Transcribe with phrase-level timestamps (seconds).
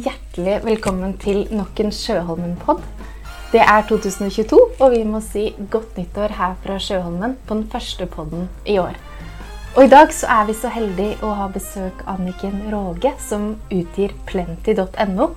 [0.00, 2.80] hjertelig velkommen til nok en Sjøholmen-pod.
[3.52, 8.06] Det er 2022, og vi må si godt nyttår her fra Sjøholmen på den første
[8.08, 8.96] podden i år.
[9.74, 14.16] Og i dag så er vi så heldige å ha besøk Anniken Råge, som utgir
[14.30, 15.28] plenty.no.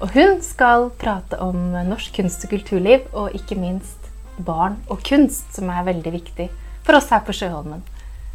[0.00, 4.08] Og hun skal prate om norsk kunst og kulturliv, og ikke minst
[4.40, 6.48] barn og kunst, som er veldig viktig
[6.86, 7.84] for oss her på Sjøholmen.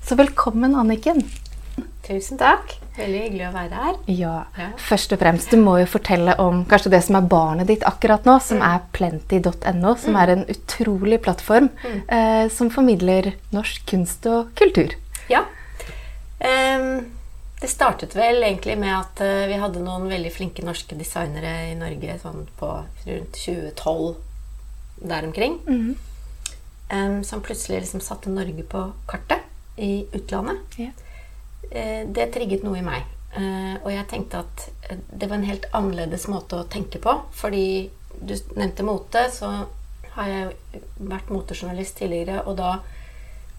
[0.06, 1.26] Så velkommen, Anniken.
[2.08, 2.72] Tusen takk.
[2.96, 3.98] Veldig hyggelig å være her.
[4.10, 4.68] Ja, ja.
[4.80, 8.26] Først og fremst, du må jo fortelle om kanskje det som er barnet ditt akkurat
[8.26, 8.68] nå, som mm.
[8.70, 10.20] er plenty.no, som mm.
[10.22, 12.00] er en utrolig plattform mm.
[12.16, 14.96] eh, som formidler norsk kunst og kultur.
[15.30, 15.44] Ja.
[16.40, 17.10] Um,
[17.60, 21.78] det startet vel egentlig med at uh, vi hadde noen veldig flinke norske designere i
[21.78, 22.70] Norge sånn på
[23.10, 24.14] rundt 2012,
[25.12, 25.60] der omkring.
[25.68, 29.44] Um, som plutselig liksom satte Norge på kartet
[29.76, 30.80] i utlandet.
[30.80, 30.94] Ja.
[31.72, 33.08] Eh, det trigget noe i meg.
[33.38, 37.14] Eh, og jeg tenkte at eh, det var en helt annerledes måte å tenke på.
[37.36, 39.52] Fordi du nevnte mote, så
[40.18, 42.80] har jeg vært motejournalist tidligere, og da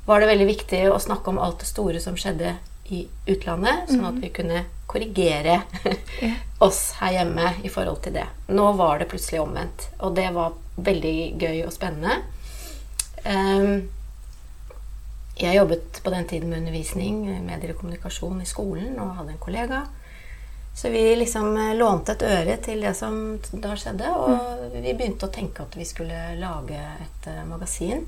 [0.09, 2.57] var det veldig viktig å snakke om alt det store som skjedde
[2.91, 4.23] i utlandet, sånn at mhm.
[4.25, 5.61] vi kunne korrigere
[6.67, 8.25] oss her hjemme i forhold til det.
[8.49, 12.23] Nå var det plutselig omvendt, og det var veldig gøy og spennende.
[13.29, 13.89] Um,
[15.39, 19.43] jeg jobbet på den tiden med undervisning, medier og kommunikasjon i skolen, og hadde en
[19.43, 19.83] kollega.
[20.79, 24.77] Så vi liksom eh, lånte et øre til det som da skjedde, og mm.
[24.83, 28.05] vi begynte å tenke at vi skulle lage et uh, magasin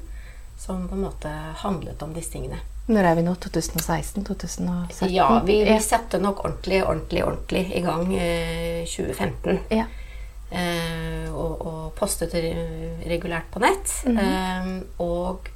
[0.61, 1.33] som på en måte
[1.65, 2.61] handlet om disse tingene.
[2.91, 3.35] Når er vi nå?
[3.43, 4.23] 2016?
[4.27, 5.11] 2017?
[5.15, 9.65] Ja, vi, vi satte nok ordentlig, ordentlig, ordentlig i gang uh, 2015.
[9.75, 9.89] Ja.
[10.51, 12.33] Eh, og, og, postet
[13.07, 13.93] regulært på nett.
[14.07, 14.83] Mm -hmm.
[14.99, 15.51] og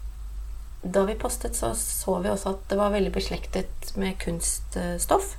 [0.84, 5.34] da vi postet, så så vi også at det var veldig beslektet med kunststoff.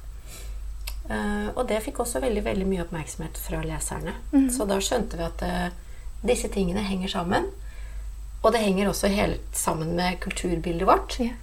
[1.05, 4.15] Uh, og det fikk også veldig veldig mye oppmerksomhet fra leserne.
[4.33, 4.49] Mm.
[4.53, 5.67] Så da skjønte vi at uh,
[6.25, 7.51] disse tingene henger sammen.
[8.41, 11.19] Og det henger også helt sammen med kulturbildet vårt.
[11.21, 11.37] Yeah.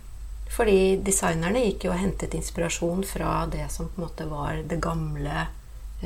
[0.52, 4.82] Fordi designerne gikk jo og hentet inspirasjon fra det som på en måte var det
[4.82, 5.46] gamle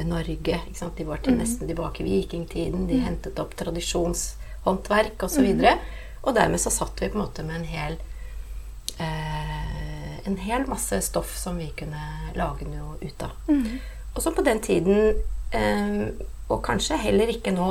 [0.06, 0.60] Norge.
[0.96, 1.38] De var til mm.
[1.40, 2.86] nesten tilbake i vikingtiden.
[2.86, 3.04] De mm.
[3.08, 5.46] hentet opp tradisjonshåndverk osv.
[5.48, 5.76] Og, så
[6.26, 7.98] og dermed så satt vi på en måte med en hel
[8.98, 12.02] eh, En hel masse stoff som vi kunne
[12.34, 13.36] lage noe ut av.
[13.46, 13.78] Mm.
[14.16, 15.20] Og så på den tiden,
[15.54, 16.08] eh,
[16.50, 17.68] og kanskje heller ikke nå,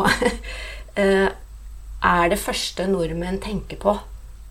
[1.02, 1.28] eh,
[2.06, 3.98] er det første nordmenn tenker på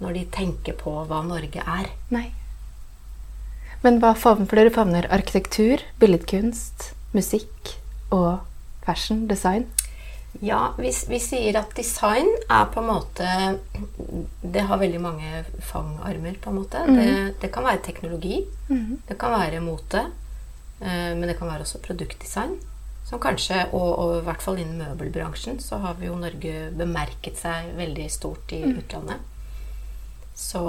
[0.03, 1.89] når de tenker på hva Norge er.
[2.13, 2.27] Nei.
[3.85, 7.73] Men hva favner dere favner arkitektur, billedkunst, musikk
[8.13, 8.45] og
[8.85, 9.71] fashion, design?
[10.41, 13.29] Ja, vi, vi, sier at design er på en måte
[14.43, 16.83] Det har veldig mange fangarmer, på en måte.
[16.89, 16.97] Mm.
[16.99, 17.09] Det,
[17.45, 18.45] det, kan være teknologi.
[18.69, 19.03] Mm.
[19.09, 20.07] Det kan være mote.
[20.81, 22.57] Eh, men det kan være også produktdesign.
[23.05, 27.39] Som kanskje, og, og, i hvert fall innen møbelbransjen, så har vi jo Norge bemerket
[27.39, 28.77] seg veldig stort i mm.
[28.81, 29.31] utlandet.
[30.35, 30.63] Så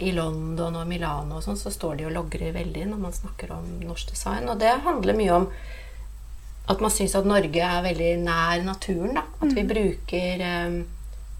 [0.00, 3.52] i London og Milano og sånn, så står de og logrer veldig når man snakker
[3.52, 4.48] om norsk design.
[4.48, 5.50] Og det handler mye om
[6.68, 9.16] at man syns at Norge er veldig nær naturen.
[9.16, 9.24] Da.
[9.40, 9.70] At vi mm.
[9.72, 10.78] bruker, um,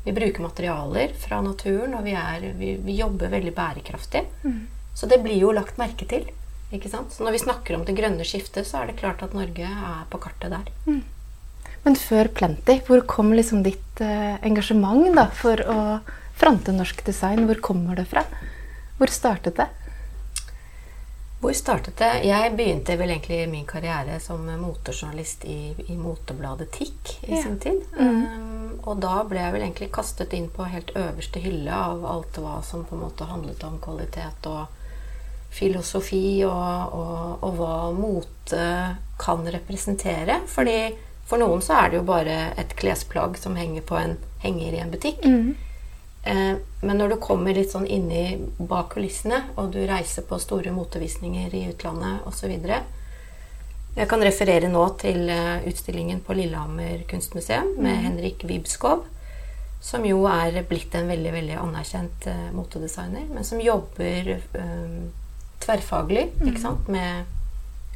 [0.06, 4.24] vi bruker materialer fra naturen, og vi, er, vi, vi jobber veldig bærekraftig.
[4.42, 4.60] Mm.
[4.96, 6.26] Så det blir jo lagt merke til.
[6.74, 7.14] Ikke sant?
[7.14, 10.04] Så når vi snakker om det grønne skiftet, så er det klart at Norge er
[10.10, 10.70] på kartet der.
[10.86, 11.02] Mm.
[11.84, 15.78] Men før Plenty, hvor kom liksom ditt uh, engasjement da, for å
[16.40, 17.46] fronte norsk design?
[17.48, 18.26] Hvor kommer det fra?
[18.98, 19.70] Hvor startet det?
[21.40, 22.10] Hvor startet det?
[22.28, 27.42] Jeg begynte vel egentlig min karriere som motejournalist i, i motebladet TIK i ja.
[27.42, 27.80] sin tid.
[27.96, 28.10] Mm.
[28.10, 32.36] Um, og da ble jeg vel egentlig kastet inn på helt øverste hylle av alt
[32.40, 34.68] hva som på en måte handlet om kvalitet og
[35.50, 38.66] filosofi, og, og, og hva mote
[39.20, 40.42] kan representere.
[40.48, 40.78] Fordi
[41.26, 44.84] for noen så er det jo bare et klesplagg som henger på en henger i
[44.84, 45.24] en butikk.
[45.24, 45.69] Mm.
[46.22, 50.72] Eh, men når du kommer litt sånn inni bak kulissene, og du reiser på store
[50.74, 52.52] motevisninger i utlandet osv.
[53.96, 58.04] Jeg kan referere nå til eh, utstillingen på Lillehammer kunstmuseum med mm.
[58.04, 59.06] Henrik Wibskov,
[59.80, 65.06] som jo er blitt en veldig veldig anerkjent uh, motedesigner, men som jobber um,
[65.64, 66.26] tverrfaglig.
[66.44, 66.90] Ikke sant?
[66.92, 67.24] Med,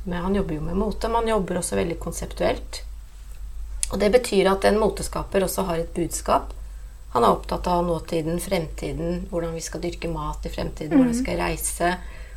[0.06, 2.80] med, han jobber jo med mote, men han jobber også veldig konseptuelt.
[3.90, 6.56] Og det betyr at en moteskaper også har et budskap
[7.14, 11.20] han er opptatt av nåtiden, fremtiden, hvordan vi skal dyrke mat i fremtiden, hvordan vi
[11.20, 11.92] skal reise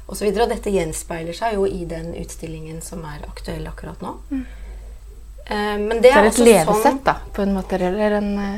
[0.05, 0.27] osv.
[0.29, 4.13] Og, og dette gjenspeiler seg jo i den utstillingen som er aktuell akkurat nå.
[4.29, 4.43] Mm.
[5.47, 7.79] Eh, men det, det er, et levesett, sånn, da, på en måte?
[7.81, 8.57] Eller en uh...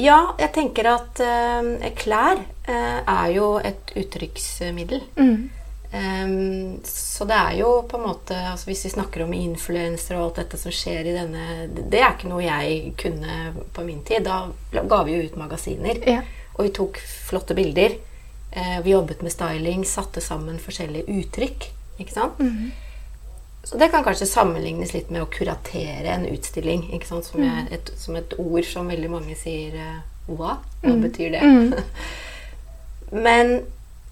[0.00, 5.04] Ja, jeg tenker at uh, klær uh, er jo et uttrykksmiddel.
[5.20, 5.50] Mm.
[5.94, 10.24] Um, så det er jo på en måte altså Hvis vi snakker om influensere og
[10.24, 14.26] alt dette som skjer i denne Det er ikke noe jeg kunne på min tid.
[14.26, 16.00] Da ga vi jo ut magasiner.
[16.08, 16.24] Ja.
[16.56, 16.98] Og vi tok
[17.28, 17.94] flotte bilder.
[18.54, 21.68] Uh, vi jobbet med styling, satte sammen forskjellige uttrykk.
[22.02, 22.42] Ikke sant?
[23.64, 26.88] Så det kan kanskje sammenlignes litt med å kuratere en utstilling.
[26.96, 27.30] Ikke sant?
[27.30, 30.58] Som, er et, som et ord som veldig mange sier uh, Hva?
[30.82, 31.84] Hva betyr det?
[33.26, 33.60] Men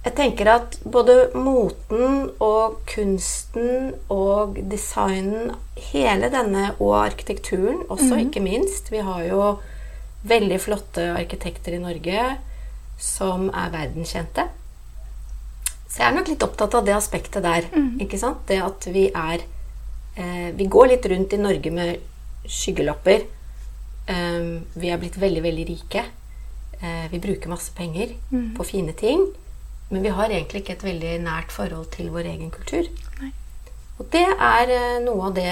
[0.03, 5.53] jeg tenker at både moten og kunsten og designen,
[5.93, 9.45] hele denne, og arkitekturen også, ikke minst Vi har jo
[10.27, 12.25] veldig flotte arkitekter i Norge
[13.03, 14.47] som er verdenskjente.
[15.87, 17.67] Så jeg er nok litt opptatt av det aspektet der.
[18.03, 18.43] ikke sant?
[18.49, 19.43] Det at vi er
[20.17, 22.01] eh, Vi går litt rundt i Norge med
[22.49, 23.27] skyggelapper.
[24.09, 26.03] Um, vi er blitt veldig, veldig rike.
[26.83, 28.17] Uh, vi bruker masse penger
[28.57, 29.29] på fine ting.
[29.93, 32.89] Men vi har egentlig ikke et veldig nært forhold til vår egen kultur.
[33.21, 33.33] Nei.
[34.01, 35.45] Og det er eh, noe av det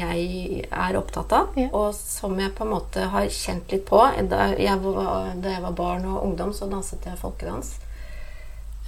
[0.00, 1.68] jeg er opptatt av, Ja.
[1.76, 4.00] og som jeg på en måte har kjent litt på.
[4.30, 7.74] Da jeg var, barn og ungdom, så danset jeg folkedans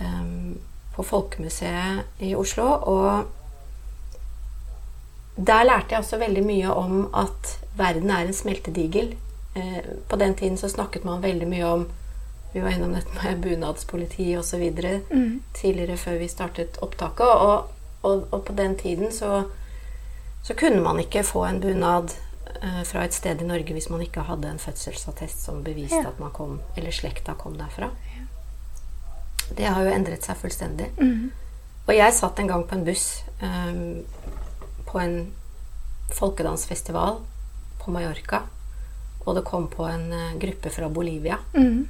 [0.00, 0.56] um,
[0.96, 2.64] på Folkemuseet i Oslo.
[2.88, 3.28] Og
[5.36, 9.14] der lærte jeg også veldig mye om at verden er en smeltedigel.
[9.54, 11.86] Eh, på den tiden så snakket man veldig mye om
[12.52, 14.62] Vi var innom dette med bunadspoliti osv.
[15.10, 15.42] Mm.
[15.54, 17.26] tidligere før vi startet opptaket.
[17.26, 17.68] Og,
[18.02, 19.44] og, og på den tiden så,
[20.44, 22.14] så kunne man ikke få en bunad
[22.62, 26.08] eh, fra et sted i Norge hvis man ikke hadde en fødselsattest som beviste Ja.
[26.08, 27.90] at man kom, eller slekta kom derfra.
[29.56, 30.90] Det har jo endret seg fullstendig.
[31.00, 31.30] Mm.
[31.88, 34.02] Og jeg satt en gang på en buss ehm,
[34.88, 35.14] på en
[36.12, 37.20] folkedansfestival
[37.80, 38.42] på Mallorca.
[39.24, 41.38] Og det kom på en eh, gruppe fra Bolivia.
[41.56, 41.86] Mm.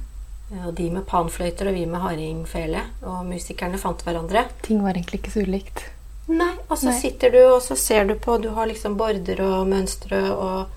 [0.51, 2.81] Eh, Og de med panfløyter og vi med hardingfele.
[3.03, 4.45] Og musikerne fant hverandre.
[4.65, 5.83] Ting var egentlig ikke så ulikt.
[6.29, 6.99] Nei, og så Nei.
[7.01, 10.67] sitter du og så ser du på Du har liksom border og mønstre, og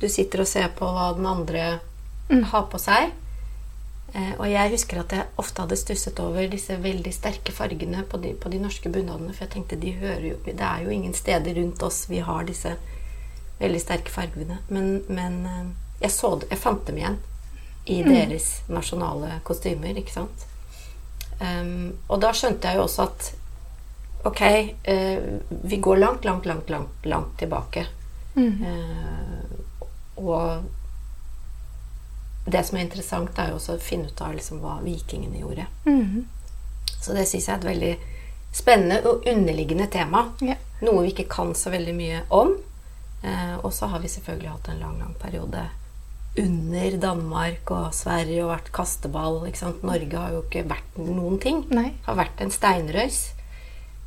[0.00, 1.80] du sitter og ser på hva den andre
[2.28, 2.42] Mm.
[2.50, 3.12] har på seg.
[4.14, 8.18] Eh, og jeg husker at jeg ofte hadde stusset over disse veldig sterke fargene på
[8.20, 9.32] de, på de norske bunadene.
[9.32, 12.42] For jeg tenkte de hører jo Det er jo ingen steder rundt oss vi har
[12.44, 12.74] disse
[13.60, 14.58] veldig sterke fargene.
[14.68, 15.64] Men, men eh,
[16.00, 17.18] jeg, så det, jeg fant dem igjen
[17.86, 20.46] i deres nasjonale kostymer, ikke sant.
[21.38, 23.26] Um, og da skjønte jeg jo også at
[24.26, 24.42] ok,
[24.88, 25.26] uh,
[25.68, 27.86] vi går langt, langt, langt, langt, langt tilbake.
[28.34, 28.64] Mm.
[28.64, 29.86] Uh,
[30.16, 30.64] og
[32.46, 35.66] det som er interessant, er jo også å finne ut av liksom hva vikingene gjorde.
[35.86, 36.26] Mm.
[36.96, 37.94] Så det syns jeg er et veldig
[38.56, 40.30] spennende og underliggende tema.
[40.42, 40.56] Ja.
[40.82, 42.56] Noe vi ikke kan så veldig mye om.
[43.22, 45.68] Uh, og så har vi selvfølgelig hatt en lang, lang periode
[46.40, 49.40] under Danmark og Sverige og vært kasteball.
[49.86, 51.64] Norge har jo ikke vært noen ting.
[51.72, 51.90] Nei.
[52.06, 53.24] Har vært en steinrøys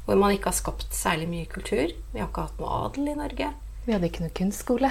[0.09, 1.91] hvor man ikke har skapt særlig mye kultur.
[2.13, 3.51] Vi har ikke hatt noe adel i Norge.
[3.85, 4.89] Vi hadde ikke noe kunstskole.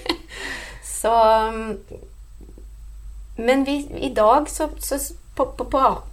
[1.00, 1.12] Så
[1.48, 1.78] um,
[3.40, 4.98] Men vi, i dag, så, så
[5.34, 5.64] på, på,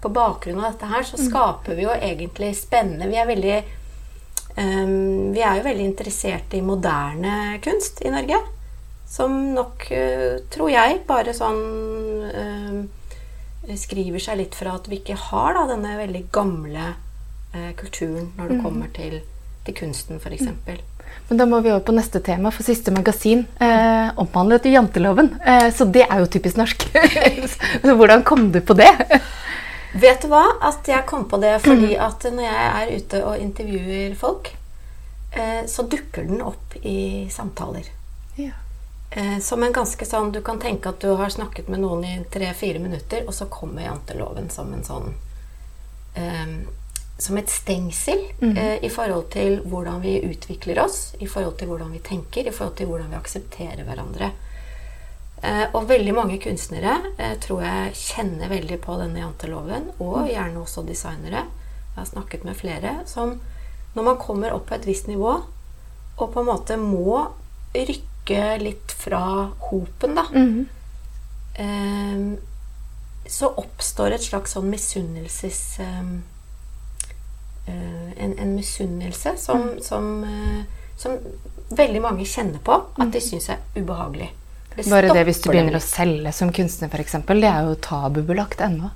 [0.02, 3.58] på bakgrunn av dette her, så skaper vi jo egentlig spennende Vi er veldig
[4.56, 8.40] um, Vi er jo veldig interessert i moderne kunst i Norge.
[9.08, 11.62] Som nok, uh, tror jeg, bare sånn
[12.28, 12.80] eh,
[13.76, 16.92] skriver seg litt fra at vi ikke har da, denne veldig gamle
[17.54, 19.18] eh, kulturen når det kommer til,
[19.68, 20.48] til kunsten, f.eks.
[21.28, 25.34] Men da må vi over på neste tema, for siste magasin eh, omhandlet janteloven.
[25.44, 26.88] Eh, så det er jo typisk norsk.
[27.84, 28.92] så hvordan kom du på det?
[29.98, 30.46] Vet du hva?
[30.68, 34.54] At jeg kom på det fordi at når jeg er ute og intervjuer folk,
[35.36, 37.92] eh, så dukker den opp i samtaler.
[38.40, 38.54] Ja.
[39.18, 42.18] Eh, som en ganske sånn Du kan tenke at du har snakket med noen i
[42.30, 45.08] tre-fire minutter, og så kommer janteloven som en sånn
[46.14, 46.52] eh,
[47.18, 51.96] Som et stengsel eh, i forhold til hvordan vi utvikler oss, i forhold til hvordan
[51.96, 54.30] vi tenker, i forhold til hvordan vi aksepterer hverandre.
[55.42, 60.62] Eh, og veldig mange kunstnere eh, tror jeg kjenner veldig på denne janteloven, og gjerne
[60.62, 61.42] også designere.
[61.96, 63.40] Jeg har snakket med flere som
[63.98, 65.40] når man kommer opp på et visst nivå,
[66.18, 67.24] og på en måte må
[67.74, 70.66] rykke litt fra hopen, da, Mhm.
[71.56, 72.38] eh,
[73.28, 75.80] så oppstår et slags sånn misunnelses...
[75.80, 76.04] Eh,
[77.68, 80.64] eh, en, en misunnelse som, som, eh,
[80.98, 81.18] som
[81.70, 84.30] veldig mange kjenner på at de syns er ubehagelig.
[84.78, 87.12] Det Bare det hvis du begynner å selge som kunstner, f.eks.
[87.26, 88.92] Det er jo tabubelagt ennå.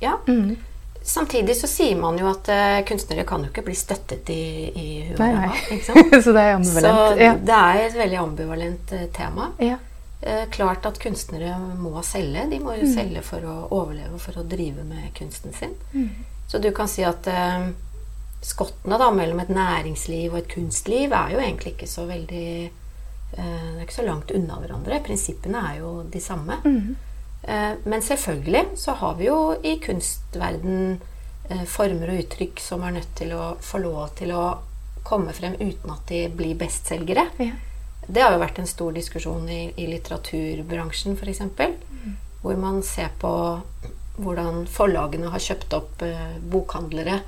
[0.00, 0.18] Ja.
[0.26, 0.56] Mhm.
[1.04, 4.88] Samtidig så sier man jo at uh, kunstnere kan jo ikke bli støttet i, i
[5.08, 5.18] huet.
[5.18, 5.78] Nei, nei.
[5.86, 7.20] så det er Så ambivalent.
[7.20, 7.32] Ja.
[7.34, 9.48] det er et veldig ambivalent uh, tema.
[9.58, 9.78] Ja.
[10.22, 12.44] Uh, klart at kunstnere må selge.
[12.52, 12.92] De må jo Mm.
[12.94, 15.74] selge for å overleve, for å drive med kunsten sin.
[15.92, 16.10] Mm.
[16.48, 17.26] Så du kan si at
[18.42, 22.46] skottene da, mellom et næringsliv og et kunstliv er jo egentlig ikke så veldig
[23.32, 24.98] Det er ikke så langt unna hverandre.
[25.06, 26.58] Prinsippene er jo de samme.
[26.68, 26.90] Eh,
[27.84, 31.00] men selvfølgelig så har vi jo i kunstverden
[31.50, 34.44] eh, former og uttrykk som er nødt til å få lov til å
[35.02, 37.26] komme frem uten at de blir bestselgere.
[37.42, 37.56] Ja.
[38.06, 41.42] Det har jo vært en stor diskusjon i, i litteraturbransjen f.eks.
[41.42, 42.14] Mm.
[42.42, 43.32] Hvor man ser på
[44.22, 47.20] hvordan forlagene har kjøpt opp eh, bokhandlere.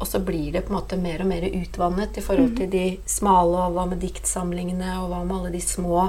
[0.00, 2.84] Og så blir det på en måte mer og mer utvannet i forhold til de
[3.04, 6.06] smale, og hva med diktsamlingene, og hva med alle de små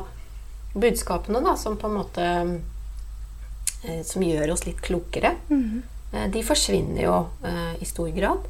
[0.72, 2.54] budskapene da, som på en måte eh,
[4.06, 5.36] Som gjør oss litt klokere.
[6.14, 7.16] Eh, de forsvinner jo
[7.48, 8.50] eh, i stor grad.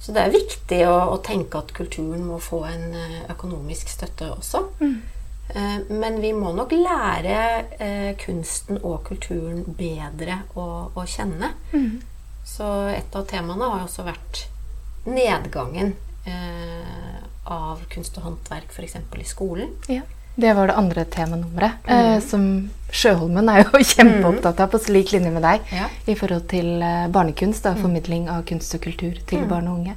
[0.00, 4.30] Så det er viktig å, å tenke at kulturen må få en eh, økonomisk støtte
[4.36, 4.64] også.
[4.80, 4.96] Mm.
[5.92, 7.34] Men vi må nok lære
[7.76, 10.64] eh, kunsten og kulturen bedre å,
[10.96, 11.50] å kjenne.
[12.48, 14.46] Så et av temaene har også vært
[15.04, 15.92] nedgangen
[16.24, 18.96] eh, av kunst og håndverk f.eks.
[19.20, 19.76] i skolen.
[19.92, 20.04] Ja.
[20.36, 21.72] Det var det andre temanummeret.
[21.86, 22.46] Eh, som
[22.94, 25.88] Sjøholmen er jo kjempeopptatt av, på lik linje med deg, Ja.
[26.10, 27.62] i forhold til eh, barnekunst.
[27.66, 29.94] Da, formidling av kunst og kultur til barn og unge.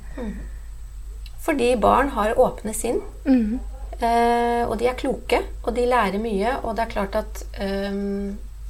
[1.45, 3.01] Fordi barn har åpne sinn.
[3.25, 3.59] Mhm.
[3.97, 6.51] Eh, og de er kloke, og de lærer mye.
[6.63, 7.95] Og det er klart at eh,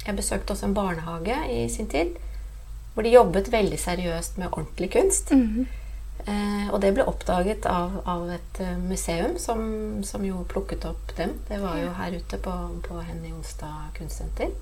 [0.06, 2.14] Jeg besøkte også en barnehage i sin tid.
[2.94, 5.32] Hvor de jobbet veldig seriøst med ordentlig kunst.
[5.36, 5.66] Mhm.
[6.28, 9.60] Eh, og det ble oppdaget av, av et eh, museum som,
[10.04, 11.38] som jo plukket opp dem.
[11.48, 14.52] Det var jo her ute på, på Henny Onsdag kunstsenter.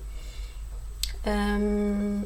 [1.27, 2.23] Um,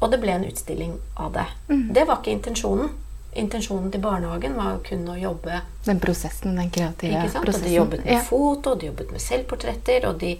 [0.00, 1.46] og det ble en utstilling av det.
[1.92, 2.94] Det var ikke intensjonen.
[3.36, 7.50] Intensjonen til barnehagen var kun å jobbe Den prosessen, den kreative ikke sant?
[7.52, 8.22] Og de jobbet med Ja.
[8.26, 10.32] foto, de jobbet med selvportretter, og de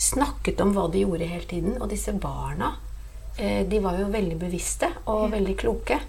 [0.00, 1.76] snakket om hva de gjorde hele tiden.
[1.82, 2.72] Og disse barna,
[3.36, 6.00] eh, de var jo veldig bevisste og veldig kloke.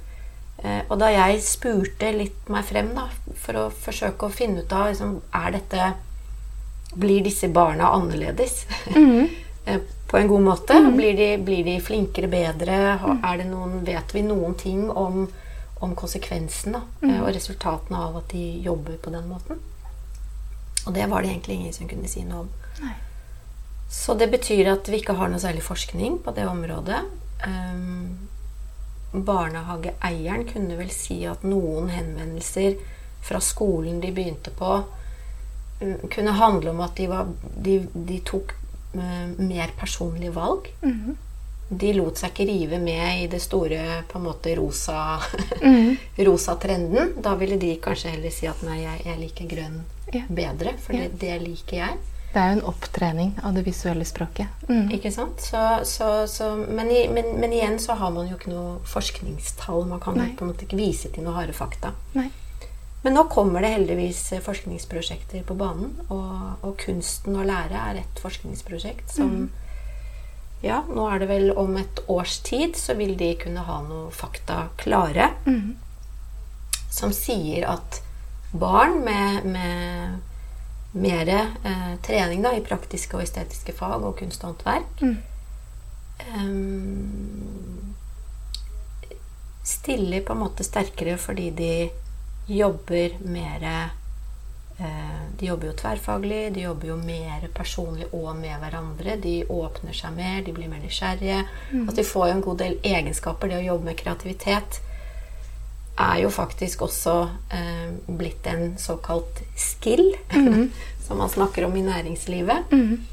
[0.64, 3.10] Eh, og da jeg spurte litt meg frem da,
[3.42, 5.90] for å forsøke å finne ut av liksom, Er dette
[6.96, 8.64] Blir disse barna annerledes?
[9.66, 10.76] Eh, på en god måte?
[10.94, 12.76] Blir, de, blir de flinkere, bedre?
[13.26, 15.24] Er det noen, vet vi noen ting om,
[15.82, 19.58] om konsekvensen da, eh, og resultatene av at de jobber på den måten?
[20.86, 22.54] Og det var det egentlig ingen som kunne si noe om.
[22.84, 22.94] Nei.
[23.90, 27.02] Så det betyr at vi ikke har noe særlig forskning på det området.
[27.46, 28.30] Um,
[29.24, 32.76] barnehageeieren kunne vel si at noen henvendelser
[33.26, 34.84] fra skolen de begynte på,
[35.82, 38.54] um, kunne handle om at de, var, de, de tok
[38.96, 40.72] uh, mer personlige valg.
[40.82, 41.16] Mhm.
[41.68, 45.20] De lot seg ikke rive med i det store på en måte rosa,
[45.62, 45.96] Mhm.
[46.28, 47.16] rosa trenden.
[47.22, 49.80] Da ville de kanskje heller si at nei, jeg, jeg liker grønn
[50.14, 50.22] Ja.
[50.30, 51.08] bedre, for Ja.
[51.08, 51.98] det, det liker jeg.
[52.36, 54.66] Det er jo en opptrening av det visuelle språket.
[54.68, 54.90] Mm.
[54.92, 55.40] Ikke sant?
[55.40, 59.86] Så, så, så, men, i, men, men igjen så har man jo ikke noe forskningstall.
[59.88, 60.34] Man kan Nei.
[60.36, 61.94] på en måte ikke vise til noen harde fakta.
[62.18, 62.28] Nei.
[63.06, 65.94] Men nå kommer det heldigvis forskningsprosjekter på banen.
[66.10, 69.46] Og, og kunsten å lære er et forskningsprosjekt som
[70.66, 74.12] Ja, nå er det vel om et års tid så vil de kunne ha noe
[74.12, 75.32] fakta klare.
[75.46, 75.76] mm.
[76.96, 78.02] Som sier at
[78.56, 80.20] barn med, med
[80.96, 85.18] mer eh, trening da, i praktiske og estetiske fag og kunst og håndverk Mm.
[86.32, 87.96] Um,
[89.66, 91.90] stiller på en måte sterkere fordi de
[92.48, 99.18] jobber mer eh, De jobber jo tverrfaglig, de jobber jo mer personlig og med hverandre.
[99.20, 101.42] De åpner seg mer, de blir mer nysgjerrige.
[101.74, 103.52] Altså, de får jo en god del egenskaper.
[103.52, 104.80] Det å jobbe med kreativitet
[105.96, 107.16] er jo faktisk også
[107.56, 110.16] eh, blitt en såkalt skill,
[111.08, 112.72] som man snakker om i næringslivet.
[112.72, 113.06] Mhm.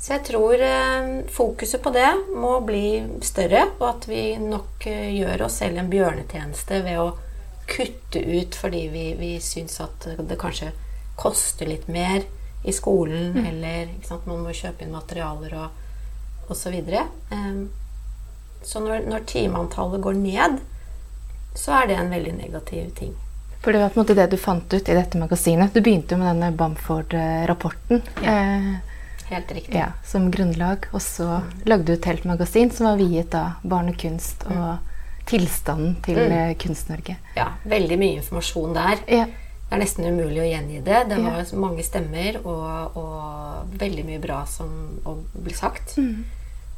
[0.00, 5.10] Så jeg tror eh, fokuset på det må bli større, og at vi nok eh,
[5.16, 7.10] gjør oss selv en bjørnetjeneste ved å
[7.70, 10.72] kutte ut fordi vi, vi syns at det kanskje
[11.20, 12.24] koster litt mer
[12.64, 17.04] i skolen, eller ikke sant, man må kjøpe inn materialer og så videre.
[18.64, 20.58] så når, når timeantallet går ned,
[21.54, 23.14] så er det en veldig negativ ting.
[23.60, 25.74] For det var på en måte det du fant ut i dette magasinet.
[25.74, 28.70] Du begynte jo med denne Bamford-rapporten eh,
[29.28, 29.74] Helt riktig.
[29.76, 30.86] ja, som grunnlag.
[30.92, 34.78] Og så lagde du et helt magasin som var viet da barnekunst og
[35.30, 36.54] tilstanden til mm.
[36.58, 37.16] Kunst-Norge.
[37.36, 39.04] Ja, veldig mye informasjon der.
[39.06, 39.28] Ja.
[39.70, 41.04] Det er nesten umulig å gjengi det.
[41.12, 41.30] Det Ja.
[41.36, 44.72] var mange stemmer og, og veldig mye bra som
[45.36, 45.94] ble sagt.
[46.00, 46.24] Mm.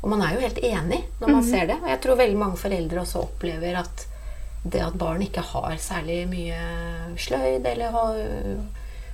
[0.03, 1.79] Og man er jo helt enig når man ser det.
[1.81, 4.09] Og jeg tror veldig mange foreldre også opplever at
[4.63, 6.59] det at barn ikke har særlig mye
[7.19, 7.97] sløyd eller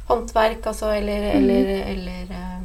[0.08, 2.58] håndverk, altså, eller, eller, eller eh,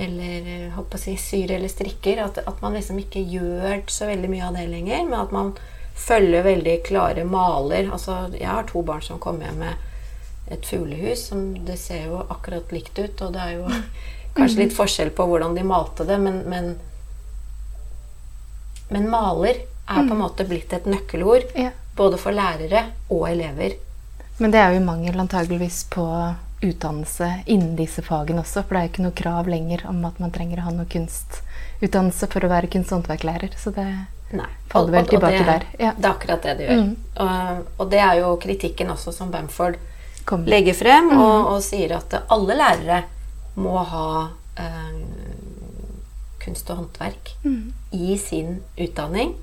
[0.00, 2.22] eller eh, holdt på å si, syr eller strikker.
[2.24, 5.54] At, at man liksom ikke gjør så veldig mye av det lenger, men at man
[6.00, 7.90] følger veldig klare maler.
[7.92, 9.88] Altså, jeg har to barn som kommer hjem med
[10.50, 13.66] et fuglehus som det ser jo akkurat likt ut, og det er jo
[14.38, 16.72] kanskje litt forskjell på hvordan de malte det, men, men,
[18.90, 21.70] men maler er på en måte blitt et nøkkelord Ja.
[21.96, 23.74] både for lærere og elever.
[24.38, 26.04] Men det er jo mangel antageligvis på
[26.62, 28.62] utdannelse innen disse fagene også.
[28.64, 30.86] For det er jo ikke noe krav lenger om at man trenger å ha noe
[30.86, 33.56] kunstutdannelse for å være kunst- og håndverklærer.
[33.58, 33.86] Så det
[34.32, 34.46] Nei.
[34.70, 35.64] faller vel tilbake der.
[35.78, 35.92] Ja.
[35.96, 36.82] Det er akkurat det det gjør.
[36.84, 36.96] Mm.
[37.16, 39.76] Og, og det er jo kritikken også som Bamford
[40.24, 40.44] Kom.
[40.44, 41.18] legger frem, Mm.
[41.20, 43.02] og, og sier at alle lærere
[43.56, 45.00] må ha eh,
[46.44, 47.72] kunst og håndverk Mm.
[47.92, 49.34] i sin utdanning,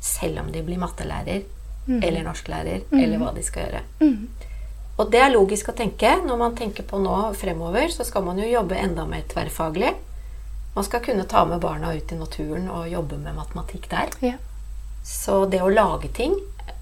[0.00, 1.42] selv om de blir mattelærer
[1.86, 2.02] Mm.
[2.02, 3.80] eller norsklærer, eller hva de skal gjøre.
[4.00, 4.28] Mm.
[4.98, 6.16] Og det er logisk å tenke.
[6.26, 9.92] Når man tenker på nå fremover, så skal man jo jobbe enda mer tverrfaglig.
[10.74, 14.10] Man skal kunne ta med barna ut i naturen og jobbe med matematikk der.
[14.20, 14.32] Ja.
[15.04, 16.34] Så det å lage ting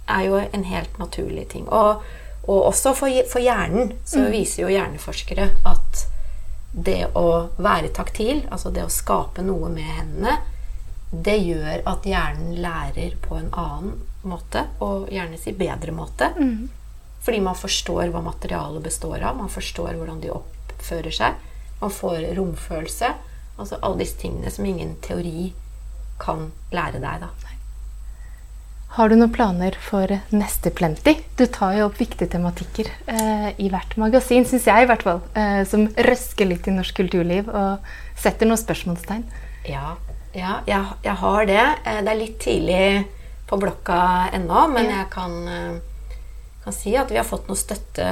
[0.09, 1.69] er jo en helt naturlig ting.
[1.69, 2.01] Og,
[2.49, 6.07] og også for, for hjernen så viser jo hjerneforskere at
[6.73, 10.39] det å være taktil, altså det å skape noe med hendene,
[11.23, 16.31] det gjør at hjernen lærer på en annen måte, og gjerne si bedre måte.
[16.39, 16.69] Mm.
[17.25, 21.41] Fordi man forstår hva materialet består av, man forstår hvordan de oppfører seg.
[21.81, 23.15] Man får romfølelse.
[23.55, 25.53] Altså alle disse tingene som ingen teori
[26.21, 27.33] kan lære deg, da.
[28.95, 31.17] Har du noen planer for neste Plenty?
[31.35, 35.19] Du tar jo opp viktige tematikker eh, i hvert magasin, syns jeg i hvert fall.
[35.35, 37.89] Eh, som røsker litt i norsk kulturliv og
[38.23, 39.25] setter noen spørsmålstegn.
[39.67, 39.97] Ja,
[40.35, 41.65] ja jeg, jeg har det.
[41.87, 43.07] Eh, Det er litt tidlig
[43.47, 44.97] på blokka ennå, men Ja.
[45.03, 45.81] jeg kan, eh,
[46.65, 48.07] kan si at vi har fått noe støtte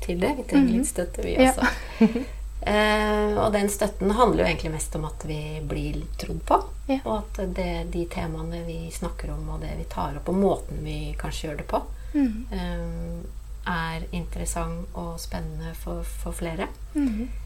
[0.00, 0.36] til det.
[0.36, 1.52] Vi trenger litt støtte, vi Ja.
[1.52, 1.66] også.
[2.64, 6.60] Eh, og den støtten handler jo egentlig mest om at vi blir trodd på.
[6.86, 7.00] Ja.
[7.04, 10.78] Og at det, de temaene vi snakker om, og det vi tar opp, og måten
[10.84, 11.80] vi kanskje gjør det på,
[12.14, 12.46] Mm.
[12.52, 13.26] eh,
[13.66, 16.68] er interessant og spennende for, for flere.
[16.94, 17.22] Mhm.
[17.22, 17.41] Eh,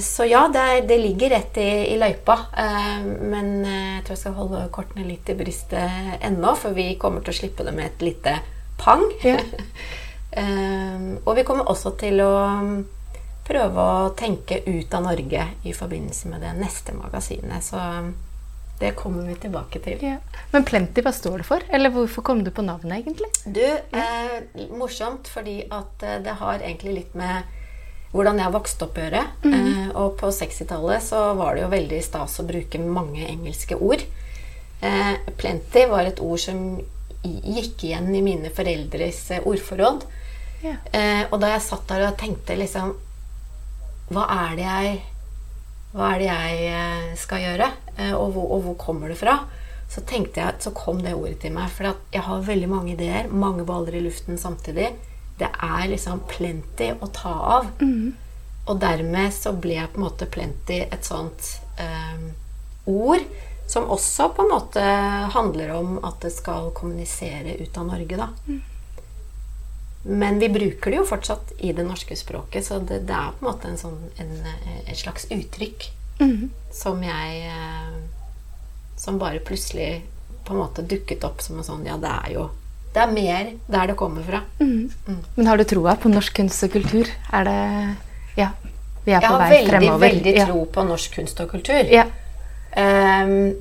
[0.00, 2.34] Så ja, det, det ligger rett i, i løypa.
[2.52, 6.90] Eh, Men eh, jeg tror jeg skal holde kortene litt i brystet ennå, for vi
[7.00, 8.38] kommer til å slippe det med et lite
[8.80, 9.06] pang.
[9.24, 9.38] Ja.
[10.34, 12.78] Eh, Og vi kommer også til å mm,
[13.46, 17.62] prøve å tenke ut av Norge i forbindelse med det neste magasinet.
[17.62, 18.08] Så mm,
[18.80, 20.02] det kommer vi tilbake til.
[20.02, 20.16] Ja.
[20.50, 21.62] Men Plenty, hva står det for?
[21.70, 23.30] Eller hvorfor kom du på navnet, egentlig?
[23.46, 27.46] Du, eh, morsomt fordi at eh, det har egentlig litt med
[28.14, 29.22] hvordan jeg vokste opp å gjøre.
[29.50, 34.04] Eh, og på 60-tallet så var det jo veldig stas å bruke mange engelske ord.
[34.84, 36.60] Eh, plenty var et ord som
[37.24, 40.06] gikk igjen i mine foreldres eh, ordforråd.
[40.64, 40.78] Yeah.
[40.94, 42.94] Eh, og da jeg satt der og tenkte liksom
[44.08, 44.94] Hva er det jeg
[45.94, 47.68] er det jeg eh, skal gjøre?
[47.96, 49.36] Eh, og, hvor, og hvor kommer det fra?
[49.90, 51.70] Så tenkte jeg, så kom det ordet til meg.
[51.70, 53.28] For jeg har veldig mange ideer.
[53.30, 54.90] Mange baller i luften samtidig.
[55.38, 57.72] Det er liksom plenty å ta av.
[58.64, 62.22] Og dermed så ble på en måte plenty et sånt eh,
[62.88, 63.24] ord
[63.68, 64.84] som også på en måte
[65.34, 68.28] handler om at det skal kommunisere ut av Norge, da.
[70.04, 73.44] Men vi bruker det jo fortsatt i det norske språket, så det, det er på
[73.44, 74.34] en måte en sånn, en,
[74.84, 75.86] et slags uttrykk
[76.20, 76.50] mm.
[76.72, 77.94] som jeg eh,
[79.00, 80.04] Som bare plutselig
[80.44, 82.44] på en måte dukket opp som en sånn Ja, det er jo
[82.94, 84.40] Det er mer der det kommer fra.
[84.60, 84.90] Mhm.
[85.36, 87.08] Men har du troa på norsk kunst og kultur?
[87.32, 87.96] Er det
[88.38, 88.48] Ja,
[89.04, 89.98] vi er Jeg på vei vei veldig, fremover.
[90.00, 91.84] veldig veldig tro på norsk kunst og kultur.
[91.90, 92.04] Ja.
[92.76, 93.54] Um,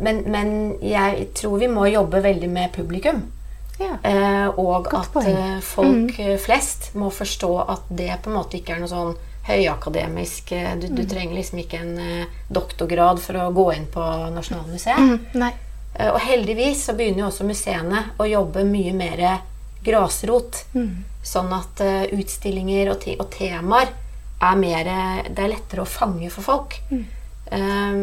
[0.00, 0.50] men, men
[0.82, 3.24] jeg tror vi må jobbe veldig med publikum.
[3.80, 3.96] ja.
[4.04, 5.26] Uh, og Godt at.
[5.26, 5.36] Mm.
[5.56, 6.38] eh, folk mm.
[6.38, 9.14] flest må forstå at det på en måte ikke er noe sånn
[9.48, 10.96] høyakademisk eh, Du, Mm.
[10.96, 14.04] du trenger liksom ikke en eh, doktorgrad for å gå inn på
[14.34, 14.98] Nasjonalmuseet.
[14.98, 15.18] Mm.
[15.34, 15.52] Nei.
[15.94, 19.24] Eh, Og heldigvis så begynner jo også museene å jobbe mye mer
[19.84, 20.64] grasrot.
[20.74, 21.04] Mm.
[21.22, 23.92] Sånn at eh, utstillinger og, te og temaer
[24.40, 24.88] er mer
[25.28, 26.80] Det er lettere å fange for folk.
[26.90, 28.02] Eh,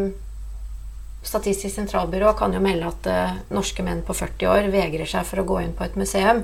[1.27, 5.41] Statistisk sentralbyrå kan jo melde at uh, norske menn på 40 år vegrer seg for
[5.41, 6.43] å gå inn på et museum.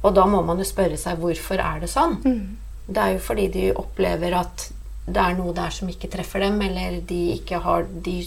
[0.00, 2.14] Og da må man jo spørre seg hvorfor er det sånn.
[2.86, 4.70] Det er jo fordi de opplever at
[5.04, 8.22] det er noe der som ikke treffer dem, eller de ikke har De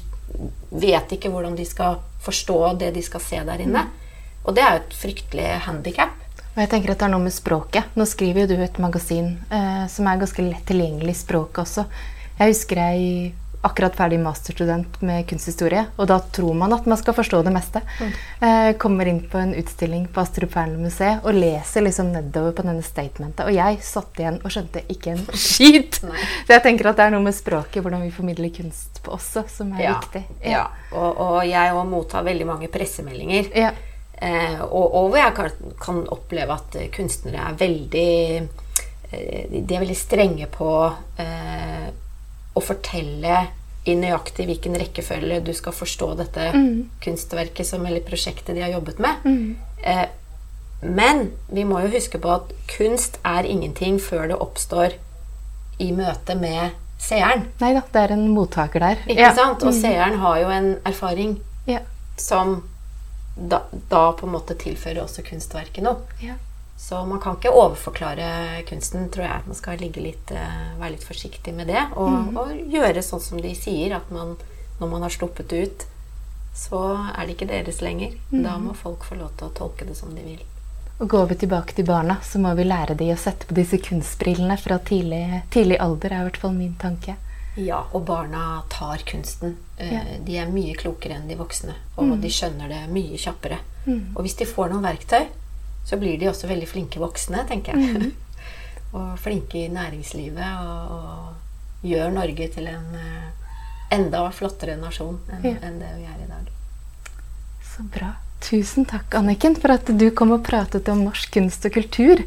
[0.69, 3.85] vet ikke hvordan de skal forstå det de skal se der inne.
[4.43, 6.19] Og det er jo et fryktelig handikap.
[6.53, 7.95] Og jeg tenker at det er noe med språket.
[7.97, 11.85] Nå skriver jo du et magasin eh, som er ganske lett tilgjengelig i språket også.
[12.37, 13.31] Jeg husker jeg
[13.63, 17.79] akkurat ferdig masterstudent med kunsthistorie, og da tror man at man skal forstå det meste.
[18.43, 22.83] Eh, kommer inn på en utstilling på Astrup Fearnley-museet og leser liksom nedover på denne
[22.83, 23.45] statementet.
[23.47, 26.01] Og jeg satt igjen og skjønte ikke en skit!
[26.03, 29.45] Så jeg tenker at det er noe med språket, hvordan vi formidler kunst på også,
[29.47, 29.95] som er Ja.
[30.01, 30.25] viktig.
[30.43, 30.65] ja.
[30.91, 33.47] Og, og jeg òg mottar veldig mange pressemeldinger.
[33.57, 33.71] Ja.
[34.23, 39.75] Eh, og, og hvor jeg kan, kan oppleve at eh, kunstnere er veldig eh, De
[39.75, 40.69] er veldig strenge på
[41.19, 41.87] eh,
[42.53, 43.47] å fortelle
[43.83, 46.49] i nøyaktig hvilken rekkefølge du skal forstå dette
[47.03, 49.25] kunstverket som, eller prosjektet de har jobbet med.
[49.83, 50.05] Eh,
[50.83, 54.95] men vi må jo huske på at kunst er ingenting før det oppstår
[55.83, 57.47] i møte med seeren.
[57.59, 59.03] Nei da, det er en mottaker der.
[59.07, 59.33] Ikke ja.
[59.35, 59.63] sant?
[59.63, 61.79] Og seeren har jo en erfaring Ja.
[62.19, 62.63] som
[63.35, 66.03] da, da på en måte tilfører også kunstverket noe.
[66.21, 66.35] Ja.
[66.83, 69.43] Så man kan ikke overforklare kunsten, tror jeg.
[69.47, 71.79] Man skal ligge litt, eh, være litt forsiktig med det.
[71.95, 74.33] Og, og gjøre sånn som de sier, at man,
[74.81, 75.85] når man har sluppet ut,
[76.53, 76.81] så
[77.15, 78.17] er det ikke deres lenger.
[78.33, 80.41] Da må folk få lov til å tolke det som de vil.
[81.01, 83.79] Og går vi tilbake til barna, så må vi lære de å sette på disse
[83.81, 85.23] kunstbrillene fra tidlig,
[85.55, 87.15] tidlig alder, er i hvert fall min tanke.
[87.57, 89.55] Ja, og barna tar kunsten.
[89.77, 90.01] Eh, Ja.
[90.25, 93.57] De er mye klokere enn de voksne, og de skjønner det mye kjappere.
[94.15, 95.25] Og hvis de får noen verktøy,
[95.85, 98.11] så blir de også veldig flinke voksne, tenker jeg.
[98.97, 103.29] og flinke i næringslivet, og, og gjør Norge til en eh,
[103.97, 105.55] enda flottere nasjon enn Ja.
[105.61, 106.51] enn det vi er i dag.
[107.73, 108.13] Så bra.
[108.43, 112.21] Tusen takk, Anniken, for at du kom og pratet om norsk kunst og kultur.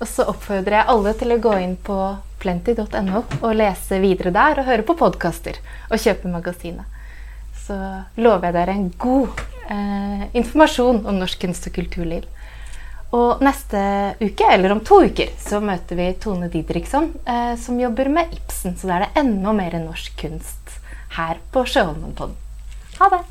[0.00, 1.96] Og så oppfordrer jeg alle til å gå inn på
[2.42, 5.56] plenty.no og lese videre der og høre på podkaster
[5.88, 6.84] og kjøpe magasinet.
[7.64, 7.76] Så
[8.20, 9.40] lover jeg dere en god
[9.72, 12.26] eh, informasjon om norsk kunst og kulturliv.
[13.14, 13.80] Og neste
[14.18, 18.74] uke, eller om to uker, så møter vi Tone Didriksson, eh, som jobber med Ibsen.
[18.74, 20.80] Så da er det enda mer norsk kunst
[21.14, 22.34] her på Sjøholmenpodden.
[22.98, 23.22] Ha det!